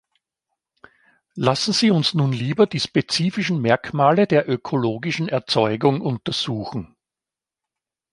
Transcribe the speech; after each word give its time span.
Lassen 1.35 1.73
Sie 1.73 1.91
uns 1.91 2.15
nun 2.15 2.31
lieber 2.33 2.65
die 2.65 2.79
spezifischen 2.79 3.61
Merkmale 3.61 4.25
der 4.25 4.49
ökologischen 4.49 5.27
Erzeugung 5.29 6.01
untersuchen. 6.01 6.95